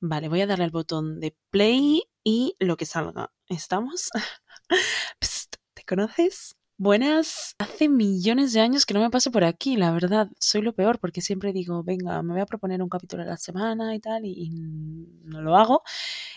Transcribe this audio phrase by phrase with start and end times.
[0.00, 3.32] Vale, voy a darle al botón de play y lo que salga.
[3.48, 4.10] ¿Estamos?
[5.74, 6.56] ¿Te conoces?
[6.78, 7.54] Buenas.
[7.58, 10.28] Hace millones de años que no me paso por aquí, la verdad.
[10.38, 13.38] Soy lo peor porque siempre digo, venga, me voy a proponer un capítulo a la
[13.38, 14.50] semana y tal, y,
[15.24, 15.82] no lo hago.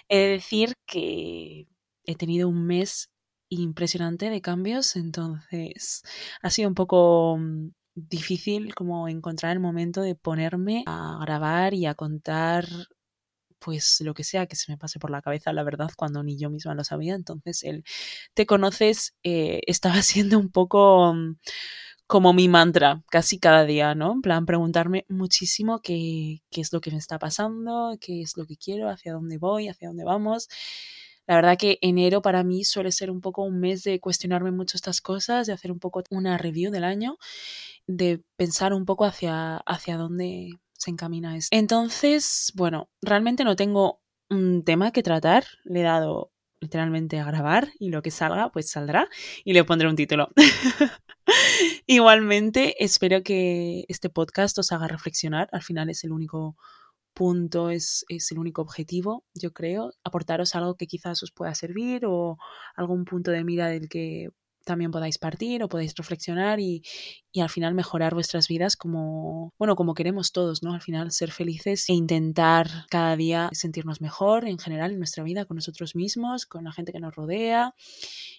[0.07, 1.67] He de decir que
[2.05, 3.09] he tenido un mes
[3.49, 6.03] impresionante de cambios, entonces
[6.41, 11.85] ha sido un poco mm, difícil como encontrar el momento de ponerme a grabar y
[11.87, 12.65] a contar
[13.59, 16.37] pues lo que sea que se me pase por la cabeza, la verdad, cuando ni
[16.37, 17.15] yo misma lo sabía.
[17.15, 17.83] Entonces, el
[18.33, 21.37] te conoces eh, estaba siendo un poco mm,
[22.07, 24.13] como mi mantra, casi cada día, ¿no?
[24.13, 28.45] En plan, preguntarme muchísimo qué, qué es lo que me está pasando, qué es lo
[28.47, 30.49] que quiero, hacia dónde voy, hacia dónde vamos.
[31.29, 34.75] La verdad que enero para mí suele ser un poco un mes de cuestionarme mucho
[34.77, 37.19] estas cosas, de hacer un poco una review del año,
[37.85, 41.55] de pensar un poco hacia, hacia dónde, se encamina esto.
[41.55, 45.45] Entonces, bueno, realmente no tengo un tema que tratar.
[45.65, 49.07] Le he dado literalmente a grabar y lo que salga, pues saldrá
[49.43, 50.29] y le pondré un título.
[51.87, 55.49] Igualmente, espero que este podcast os haga reflexionar.
[55.51, 56.57] Al final es el único
[57.13, 62.05] punto, es, es, el único objetivo, yo creo, aportaros algo que quizás os pueda servir
[62.05, 62.37] o
[62.75, 64.29] algún punto de mira del que
[64.69, 66.83] también podáis partir o podéis reflexionar y,
[67.31, 70.75] y, al final mejorar vuestras vidas como, bueno, como queremos todos, ¿no?
[70.75, 75.45] Al final ser felices e intentar cada día sentirnos mejor en general en nuestra vida,
[75.45, 77.73] con nosotros mismos, con la gente que nos rodea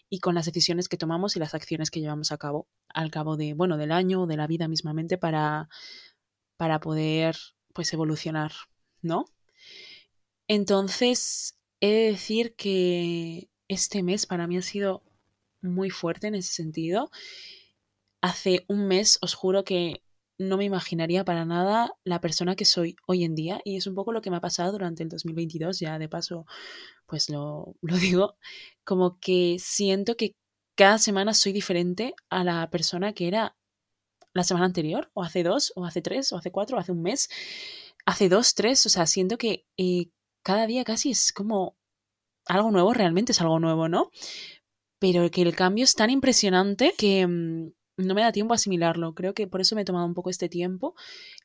[0.08, 3.36] y con las decisiones que tomamos y las acciones que llevamos a cabo al cabo
[3.36, 5.68] de, bueno, del año o de la vida mismamente para,
[6.56, 7.36] para poder,
[7.72, 8.52] pues, evolucionar,
[9.02, 9.24] ¿no?
[10.46, 15.02] Entonces, he de decir que este mes para mí ha sido
[15.62, 17.10] muy fuerte en ese sentido.
[18.22, 20.02] Hace un mes os juro que
[20.38, 23.94] no me imaginaría para nada la persona que soy hoy en día y es un
[23.94, 26.46] poco lo que me ha pasado durante el 2022, ya de paso
[27.06, 28.36] pues lo, lo digo,
[28.84, 30.34] como que siento que
[30.76, 33.56] cada semana soy diferente a la persona que era
[34.32, 37.02] la semana anterior, o hace dos, o hace tres, o hace cuatro, o hace un
[37.02, 37.28] mes,
[38.06, 40.10] hace dos, tres, o sea, siento que eh,
[40.42, 41.76] cada día casi es como
[42.46, 44.10] algo nuevo, realmente es algo nuevo, ¿no?
[45.00, 49.14] Pero que el cambio es tan impresionante que mm, no me da tiempo a asimilarlo.
[49.14, 50.94] Creo que por eso me he tomado un poco este tiempo.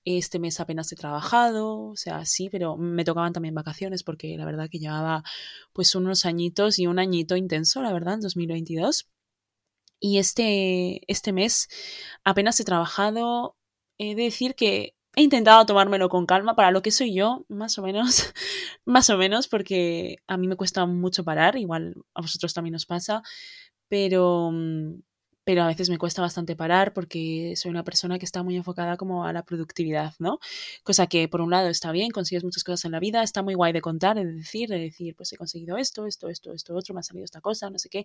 [0.05, 4.45] Este mes apenas he trabajado, o sea, sí, pero me tocaban también vacaciones porque la
[4.45, 5.23] verdad que llevaba
[5.73, 9.09] pues unos añitos y un añito intenso, la verdad, en 2022.
[9.99, 11.67] Y este, este mes
[12.23, 13.57] apenas he trabajado.
[13.97, 17.77] He de decir que he intentado tomármelo con calma para lo que soy yo, más
[17.77, 18.33] o menos,
[18.85, 22.85] más o menos, porque a mí me cuesta mucho parar, igual a vosotros también os
[22.85, 23.23] pasa,
[23.87, 25.01] pero, mm,
[25.45, 28.97] pero a veces me cuesta bastante parar porque soy una persona que está muy enfocada
[28.97, 30.39] como a la productividad, ¿no?
[30.83, 33.53] Cosa que por un lado está bien, consigues muchas cosas en la vida, está muy
[33.53, 36.93] guay de contar, de decir, de decir, pues he conseguido esto, esto, esto, esto, otro,
[36.95, 37.99] me ha salido esta cosa, no sé qué,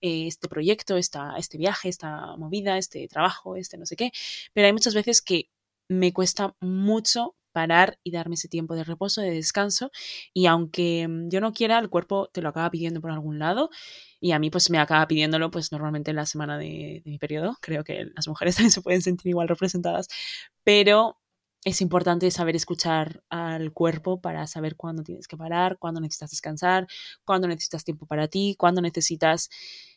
[0.00, 4.10] eh, este proyecto, esta, este viaje, esta movida, este trabajo, este no sé qué,
[4.54, 5.50] pero hay muchas veces que
[5.88, 9.90] me cuesta mucho parar y darme ese tiempo de reposo, de descanso.
[10.34, 13.70] Y aunque mm, yo no quiera, el cuerpo te lo acaba pidiendo por algún lado.
[14.20, 17.56] Y a mí pues me acaba pidiéndolo pues normalmente en la semana de, mi periodo.
[17.62, 20.08] Creo que las mujeres también se pueden sentir igual representadas.
[20.64, 21.18] Pero
[21.64, 26.86] es importante saber escuchar al cuerpo para saber cuándo tienes que parar, cuándo necesitas descansar,
[27.24, 29.48] cuándo necesitas tiempo para ti, cuándo necesitas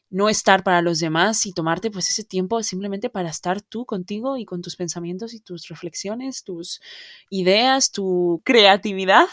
[0.09, 4.37] no estar para los demás y tomarte pues ese tiempo simplemente para estar tú contigo
[4.37, 6.81] y con tus pensamientos y tus reflexiones, tus
[7.29, 9.27] ideas, tu creatividad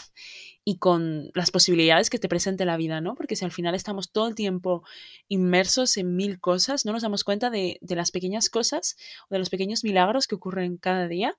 [0.63, 3.15] y con las posibilidades que te presente la vida, ¿no?
[3.15, 4.83] Porque si al final estamos todo el tiempo
[5.29, 8.97] inmersos en mil cosas, no nos damos cuenta de, de las pequeñas cosas
[9.29, 11.37] o de los pequeños milagros que ocurren cada día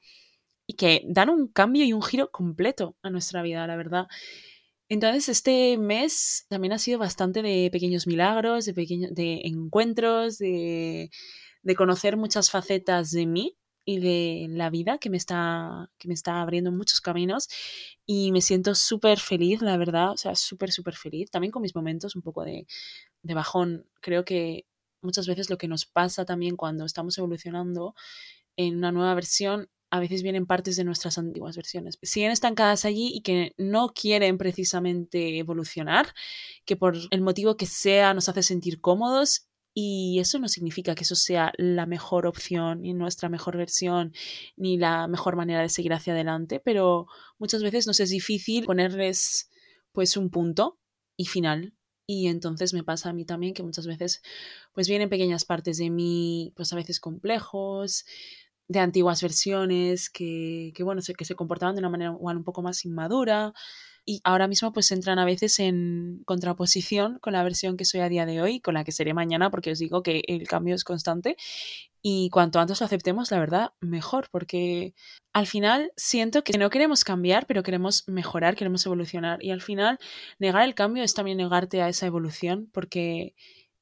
[0.67, 4.07] y que dan un cambio y un giro completo a nuestra vida, la verdad.
[4.89, 8.73] Entonces, este mes también ha sido bastante de pequeños milagros, de,
[9.13, 11.11] de encuentros, de,
[11.63, 16.15] de, conocer muchas facetas de mí y de la vida que me está, que me
[16.15, 17.49] está abriendo muchos caminos.
[18.07, 21.31] Y me siento súper feliz, la verdad, o sea, súper, súper feliz.
[21.31, 22.67] También con mis momentos un poco de,
[23.23, 23.87] de bajón.
[24.01, 24.67] Creo que
[25.03, 27.95] muchas veces lo que nos pasa también cuando estamos evolucionando
[28.57, 31.99] en una nueva versión a veces vienen partes de nuestras antiguas versiones.
[32.03, 36.15] Siguen estancadas allí y que no quieren precisamente evolucionar,
[36.65, 41.05] que por el motivo que sea nos hace sentir cómodos y eso no significa que
[41.05, 44.13] eso sea la mejor opción, ni nuestra mejor versión,
[44.57, 47.07] ni la mejor manera de seguir hacia adelante, pero
[47.39, 49.51] muchas veces nos es difícil ponerles
[49.93, 50.79] pues un punto
[51.17, 51.75] y final.
[52.07, 54.23] Y entonces me pasa a mí también que muchas veces
[54.73, 58.05] pues vienen pequeñas partes de mí pues a veces complejos,
[58.69, 62.85] de antiguas versiones que, que, bueno, que se comportaban de una manera un poco más
[62.85, 63.53] inmadura
[64.05, 68.09] y ahora mismo pues entran a veces en contraposición con la versión que soy a
[68.09, 70.85] día de hoy, con la que seré mañana, porque os digo que el cambio es
[70.85, 71.37] constante
[72.03, 74.95] y cuanto antes lo aceptemos, la verdad, mejor, porque
[75.33, 79.43] al final siento que no queremos cambiar, pero queremos mejorar, queremos evolucionar.
[79.43, 79.99] Y al final,
[80.39, 83.35] negar el cambio es también negarte a esa evolución, porque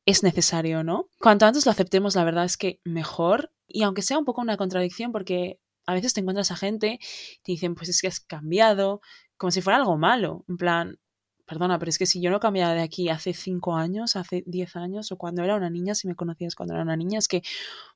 [0.07, 1.09] es necesario, ¿no?
[1.21, 3.53] Cuanto antes lo aceptemos, la verdad es que mejor.
[3.67, 7.43] Y aunque sea un poco una contradicción, porque a veces te encuentras a gente y
[7.43, 9.01] te dicen, pues es que has cambiado,
[9.37, 10.45] como si fuera algo malo.
[10.49, 10.99] En plan,
[11.47, 14.77] perdona, pero es que si yo no cambiaba de aquí hace cinco años, hace diez
[14.77, 17.43] años, o cuando era una niña, si me conocías cuando era una niña, es que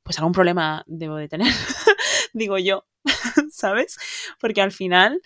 [0.03, 1.53] pues algún problema debo de tener,
[2.33, 2.87] digo yo,
[3.51, 3.99] ¿sabes?
[4.39, 5.21] Porque al final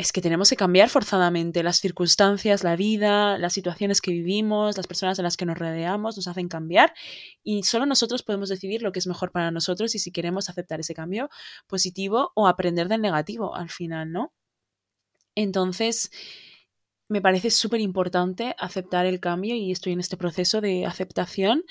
[0.00, 1.62] es que tenemos que cambiar forzadamente.
[1.62, 6.16] Las circunstancias, la vida, las situaciones que vivimos, las personas en las que nos rodeamos
[6.16, 6.94] nos hacen cambiar
[7.42, 10.80] y solo nosotros podemos decidir lo que es mejor para nosotros y si queremos aceptar
[10.80, 11.28] ese cambio
[11.66, 14.32] positivo o aprender del negativo al final, ¿no?
[15.34, 16.10] Entonces,
[17.08, 21.64] me parece súper importante aceptar el cambio y estoy en este proceso de aceptación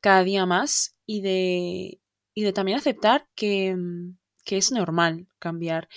[0.00, 2.00] cada día más y de,
[2.32, 3.76] y de también aceptar que,
[4.44, 5.88] que es normal cambiar.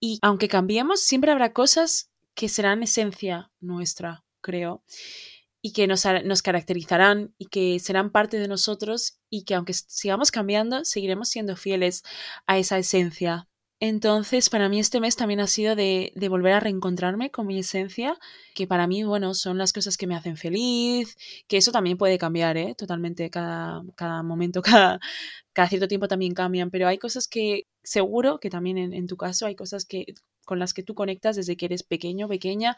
[0.00, 4.82] Y aunque cambiemos, siempre habrá cosas que serán esencia nuestra, creo,
[5.62, 10.30] y que nos, nos, caracterizarán y que serán parte de nosotros y que aunque sigamos
[10.30, 12.02] cambiando, seguiremos siendo fieles
[12.46, 13.46] a esa esencia
[13.80, 18.18] entonces, para mí este mes también ha sido de, volver a reencontrarme con mi esencia,
[18.54, 21.16] que para mí, bueno, son las cosas que me hacen feliz,
[21.48, 22.74] que eso también puede cambiar, ¿eh?
[22.76, 25.00] Totalmente, cada, cada momento, cada,
[25.54, 29.16] cada cierto tiempo también cambian, pero hay cosas que seguro que también en, en tu
[29.16, 30.06] caso hay cosas que,
[30.44, 32.76] con las que tú conectas desde que eres pequeño, pequeña,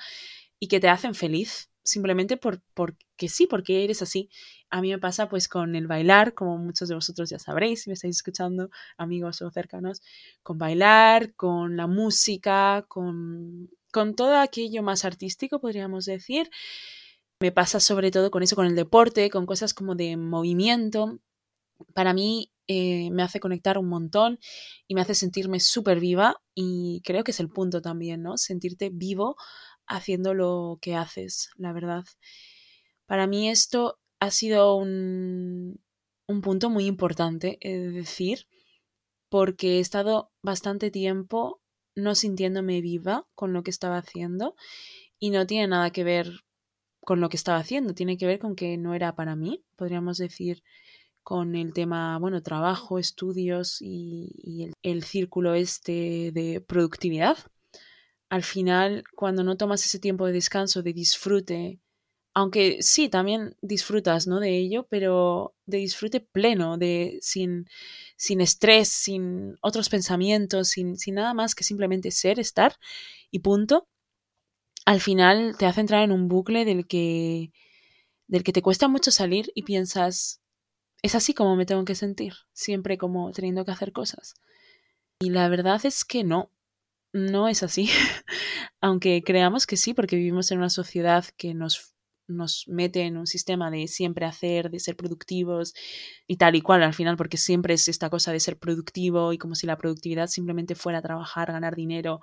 [0.63, 4.31] y que te hacen feliz simplemente por, porque sí, porque eres así.
[4.71, 7.91] A mí me pasa pues con el bailar, como muchos de vosotros ya sabréis, si
[7.91, 10.03] me estáis escuchando, amigos o cercanos,
[10.45, 16.49] con bailar, con la música, con, con todo aquello más artístico, podríamos decir.
[17.41, 21.19] Me pasa sobre todo con eso, con el deporte, con cosas como de movimiento.
[21.93, 24.39] Para mí eh, me hace conectar un montón
[24.87, 28.39] y me hace sentirme súper viva y creo que es el punto también, ¿no?
[28.39, 29.35] Sentirte vivo
[29.87, 32.05] haciendo lo que haces, la verdad.
[33.07, 35.81] Para mí esto ha sido un,
[36.27, 38.47] un punto muy importante, es decir,
[39.29, 41.61] porque he estado bastante tiempo
[41.95, 44.57] no sintiéndome viva con lo que estaba haciendo
[45.19, 46.45] y no tiene nada que ver
[47.01, 50.19] con lo que estaba haciendo, tiene que ver con que no era para mí, podríamos
[50.19, 50.63] decir,
[51.23, 57.39] con el tema, bueno, trabajo, estudios y, el, el, círculo este de productividad
[58.33, 61.81] al final, cuando no tomas ese tiempo de descanso, de disfrute,
[62.33, 64.41] aunque sí, también disfrutas, ¿no?
[64.41, 67.69] De ello, pero de disfrute pleno, de sin,
[68.17, 72.79] sin estrés, sin otros pensamientos, sin, sin nada más que simplemente ser, estar
[73.31, 73.87] y punto.
[74.87, 77.53] Al final te hace entrar en un bucle del que,
[78.29, 80.41] del que te cuesta mucho salir y piensas,
[81.03, 84.37] es así como me tengo que sentir, siempre como teniendo que hacer cosas.
[85.21, 86.51] Y la verdad es que no,
[87.13, 87.89] no es así,
[88.81, 91.95] aunque creamos que sí, porque vivimos en una sociedad que nos,
[92.27, 95.75] nos mete en un sistema de siempre hacer, de ser productivos
[96.27, 99.39] y tal y cual al final, porque siempre es esta cosa de ser productivo y
[99.39, 102.21] como si la productividad simplemente fuera trabajar, ganar dinero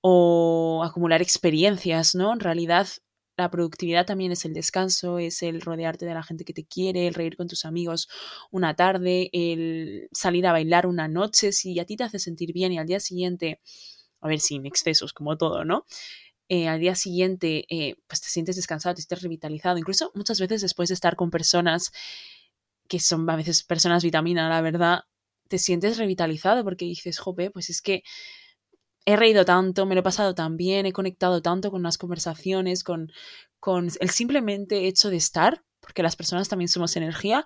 [0.00, 2.32] o acumular experiencias, ¿no?
[2.32, 2.88] En realidad
[3.36, 7.08] la productividad también es el descanso, es el rodearte de la gente que te quiere,
[7.08, 8.08] el reír con tus amigos
[8.50, 12.72] una tarde, el salir a bailar una noche, si a ti te hace sentir bien
[12.72, 13.60] y al día siguiente
[14.22, 15.84] a ver, sin excesos, como todo, ¿no?
[16.48, 20.60] Eh, al día siguiente, eh, pues te sientes descansado, te sientes revitalizado, incluso muchas veces
[20.62, 21.92] después de estar con personas
[22.88, 25.00] que son a veces personas vitamina, la verdad,
[25.48, 28.02] te sientes revitalizado porque dices, jope, pues es que
[29.06, 32.84] he reído tanto, me lo he pasado tan bien, he conectado tanto con las conversaciones,
[32.84, 33.10] con,
[33.58, 37.44] con el simplemente hecho de estar, porque las personas también somos energía,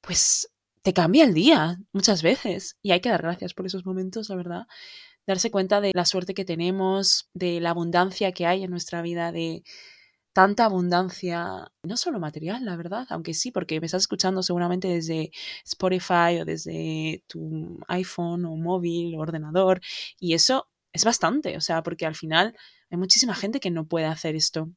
[0.00, 0.48] pues
[0.82, 4.36] te cambia el día muchas veces y hay que dar gracias por esos momentos, la
[4.36, 4.66] verdad
[5.26, 9.32] darse cuenta de la suerte que tenemos, de la abundancia que hay en nuestra vida,
[9.32, 9.62] de
[10.32, 15.30] tanta abundancia, no solo material, la verdad, aunque sí, porque me estás escuchando seguramente desde
[15.64, 19.80] Spotify o desde tu iPhone o móvil o ordenador,
[20.18, 22.56] y eso es bastante, o sea, porque al final
[22.90, 24.70] hay muchísima gente que no puede hacer esto.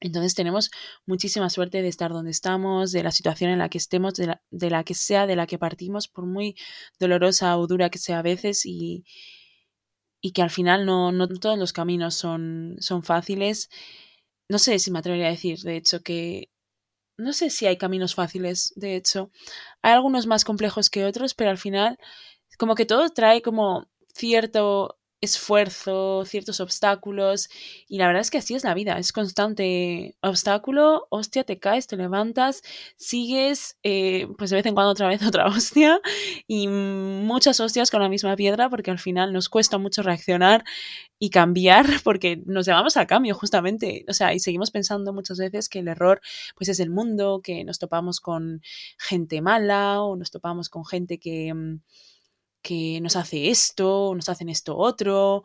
[0.00, 0.70] Entonces tenemos
[1.06, 4.42] muchísima suerte de estar donde estamos, de la situación en la que estemos, de la,
[4.50, 6.56] de la que sea, de la que partimos, por muy
[6.98, 9.04] dolorosa o dura que sea a veces, y,
[10.20, 13.70] y que al final no, no todos los caminos son, son fáciles.
[14.48, 16.50] No sé si me atrevería a decir, de hecho, que
[17.18, 19.30] no sé si hay caminos fáciles, de hecho.
[19.82, 21.98] Hay algunos más complejos que otros, pero al final
[22.58, 27.48] como que todo trae como cierto esfuerzo, ciertos obstáculos.
[27.88, 31.86] Y la verdad es que así es la vida, es constante obstáculo, hostia, te caes,
[31.86, 32.62] te levantas,
[32.96, 36.00] sigues, eh, pues de vez en cuando otra vez otra hostia
[36.46, 40.64] y muchas hostias con la misma piedra porque al final nos cuesta mucho reaccionar
[41.18, 44.04] y cambiar porque nos llevamos al cambio justamente.
[44.08, 46.20] O sea, y seguimos pensando muchas veces que el error
[46.56, 48.62] pues es el mundo, que nos topamos con
[48.98, 51.80] gente mala o nos topamos con gente que mm,
[52.62, 55.42] que nos hace esto, nos hacen esto otro,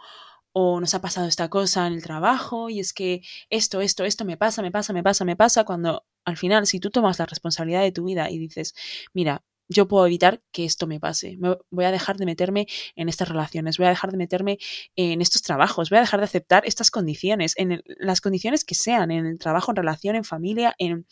[0.54, 4.24] o nos ha pasado esta cosa en el trabajo, y es que esto, esto, esto
[4.26, 7.26] me pasa, me pasa, me pasa, me pasa, cuando al final, si tú tomas la
[7.26, 8.74] responsabilidad de tu vida y dices,
[9.14, 11.38] mira, yo puedo evitar que esto me pase.
[11.72, 14.58] voy a dejar de meterme en estas relaciones, voy a dejar de meterme
[14.96, 19.12] en estos trabajos, voy a dejar de aceptar estas condiciones, en las condiciones que sean,
[19.12, 21.06] en el trabajo, en relación, en familia, en,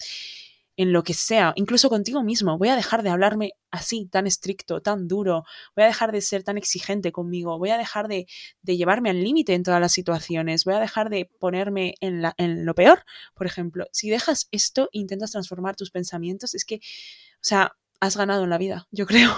[0.75, 2.57] en lo que sea, incluso contigo mismo.
[2.57, 5.43] Voy a dejar de hablarme así, tan estricto, tan duro.
[5.75, 7.57] Voy a dejar de ser tan exigente conmigo.
[7.59, 8.27] Voy a dejar de,
[8.63, 10.65] llevarme al límite en todas las situaciones.
[10.65, 13.03] Voy a dejar de ponerme en, lo peor.
[13.35, 18.43] Por ejemplo, si dejas esto intentas transformar tus pensamientos, es que, o sea, has ganado
[18.43, 19.31] en la vida, yo creo.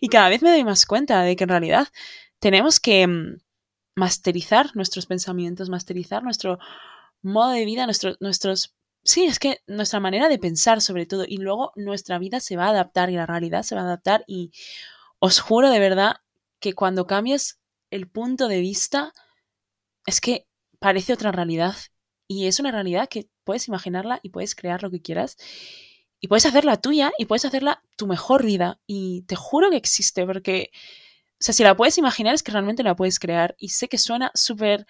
[0.00, 1.88] y cada vez me doy más cuenta de que en realidad
[2.38, 3.40] tenemos que mm,
[3.96, 6.58] masterizar nuestros pensamientos, masterizar nuestro
[7.22, 11.72] modo de vida, nuestros Sí, es que nuestra manera de pensar sobre todo y luego
[11.74, 14.52] nuestra vida se va a adaptar y la realidad se va a adaptar y
[15.20, 16.16] os juro de verdad
[16.60, 19.12] que cuando cambias el punto de vista
[20.06, 20.46] es que
[20.78, 21.76] parece otra realidad
[22.28, 25.36] y es una realidad que puedes imaginarla y puedes crear lo que quieras
[26.20, 30.26] y puedes hacerla tuya y puedes hacerla tu mejor vida y te juro que existe
[30.26, 30.70] porque,
[31.34, 33.98] o sea, si la puedes imaginar es que realmente la puedes crear y sé que
[33.98, 34.86] suena súper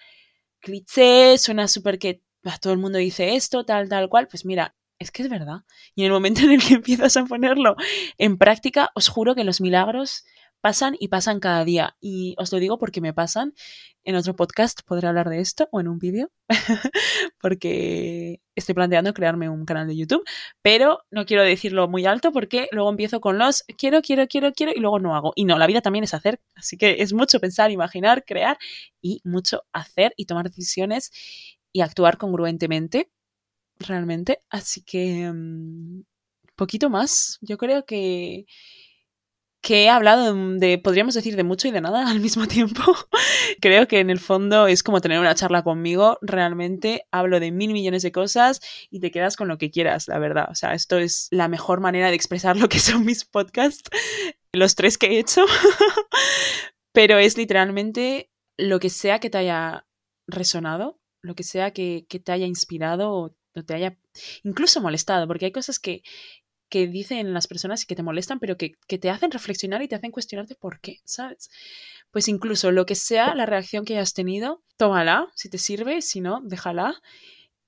[0.61, 2.21] cliché, suena súper que
[2.61, 5.63] todo el mundo dice esto, tal, tal cual, pues mira, es que es verdad.
[5.95, 7.75] Y en el momento en el que empiezas a ponerlo
[8.17, 10.25] en práctica, os juro que los milagros
[10.61, 11.97] pasan y pasan cada día.
[11.99, 13.53] Y os lo digo porque me pasan.
[14.03, 16.31] En otro podcast podré hablar de esto o en un vídeo,
[17.39, 20.23] porque estoy planteando crearme un canal de YouTube,
[20.63, 24.71] pero no quiero decirlo muy alto porque luego empiezo con los quiero, quiero, quiero, quiero
[24.75, 25.33] y luego no hago.
[25.35, 26.39] Y no, la vida también es hacer.
[26.55, 28.57] Así que es mucho pensar, imaginar, crear
[29.01, 31.11] y mucho hacer y tomar decisiones
[31.73, 33.11] y actuar congruentemente,
[33.79, 34.43] realmente.
[34.49, 36.03] Así que, um,
[36.61, 37.39] poquito más.
[37.41, 38.45] Yo creo que,
[39.61, 42.83] que he hablado de, podríamos decir, de mucho y de nada al mismo tiempo.
[43.61, 46.19] creo que en el fondo es como tener una charla conmigo.
[46.21, 48.61] Realmente hablo de mil millones de cosas
[48.91, 50.49] y te quedas con lo que quieras, la verdad.
[50.51, 53.89] O sea, esto es la mejor manera de expresar lo que son mis podcasts,
[54.53, 55.45] los tres que he hecho.
[56.93, 59.87] Pero es literalmente lo que sea que te haya
[60.27, 63.35] resonado, lo que sea que, te haya inspirado o,
[63.65, 63.97] te haya
[64.43, 66.03] incluso molestado, porque hay cosas que,
[66.69, 69.87] que dicen las personas y que te molestan, pero que, que, te hacen reflexionar y
[69.87, 71.49] te hacen cuestionarte por qué, ¿sabes?
[72.11, 76.21] Pues incluso lo que sea la reacción que hayas tenido, tómala, si te sirve, si
[76.21, 77.01] no, déjala.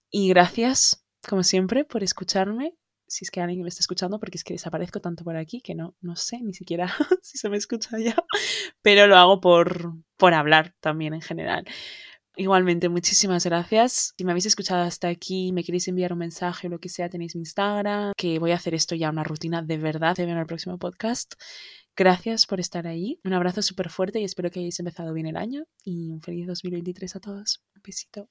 [0.10, 2.76] Y gracias, como siempre, por escucharme.
[3.08, 5.76] Si es que alguien me está escuchando, porque es que desaparezco tanto por aquí que
[5.76, 6.88] no, no sé ni siquiera
[7.22, 8.16] si se me escucha ya,
[8.82, 11.66] pero lo hago por, por hablar también en general.
[12.36, 14.14] Igualmente, muchísimas gracias.
[14.18, 17.08] Si me habéis escuchado hasta aquí, me queréis enviar un mensaje o lo que sea,
[17.08, 20.16] tenéis mi Instagram, que voy a hacer esto ya una rutina de verdad.
[20.16, 21.34] Te veo en el próximo podcast.
[21.96, 23.20] Gracias por estar ahí.
[23.24, 26.48] Un abrazo súper fuerte y espero que hayáis empezado bien el año y un feliz
[26.48, 27.64] 2023 a todos.
[27.76, 28.30] Un besito.